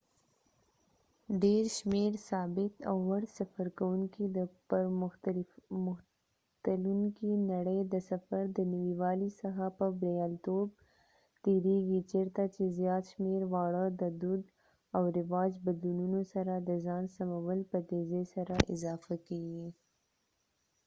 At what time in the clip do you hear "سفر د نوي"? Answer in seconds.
8.09-8.93